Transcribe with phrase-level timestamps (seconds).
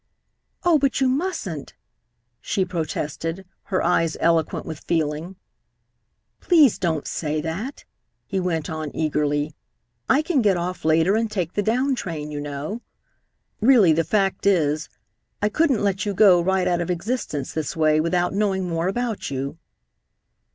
[0.63, 1.75] "Oh, but you mustn't!"
[2.41, 5.35] she protested, her eyes eloquent with feeling.
[6.39, 7.85] "Please don't say that,"
[8.25, 9.53] he went on eagerly.
[10.09, 12.81] "I can get off later and take the down train, you know.
[13.59, 14.89] Really, the fact is,
[15.39, 19.29] I couldn't let you go right out of existence this way without knowing more about
[19.29, 19.59] you."